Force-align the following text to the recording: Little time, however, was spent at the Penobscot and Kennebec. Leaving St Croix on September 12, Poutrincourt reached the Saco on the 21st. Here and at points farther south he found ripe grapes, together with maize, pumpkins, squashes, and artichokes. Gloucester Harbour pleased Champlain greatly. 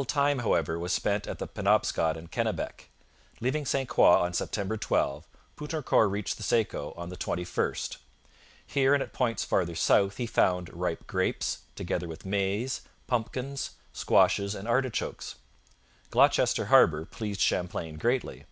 Little 0.00 0.14
time, 0.22 0.38
however, 0.38 0.78
was 0.78 0.94
spent 0.94 1.26
at 1.26 1.38
the 1.38 1.46
Penobscot 1.46 2.16
and 2.16 2.30
Kennebec. 2.30 2.88
Leaving 3.38 3.66
St 3.66 3.86
Croix 3.86 4.20
on 4.22 4.32
September 4.32 4.78
12, 4.78 5.26
Poutrincourt 5.56 6.10
reached 6.10 6.38
the 6.38 6.42
Saco 6.42 6.94
on 6.96 7.10
the 7.10 7.18
21st. 7.18 7.98
Here 8.66 8.94
and 8.94 9.02
at 9.02 9.12
points 9.12 9.44
farther 9.44 9.74
south 9.74 10.16
he 10.16 10.24
found 10.26 10.72
ripe 10.72 11.06
grapes, 11.06 11.58
together 11.76 12.08
with 12.08 12.24
maize, 12.24 12.80
pumpkins, 13.08 13.72
squashes, 13.92 14.54
and 14.54 14.66
artichokes. 14.66 15.34
Gloucester 16.08 16.64
Harbour 16.72 17.04
pleased 17.04 17.40
Champlain 17.42 17.98
greatly. 17.98 18.46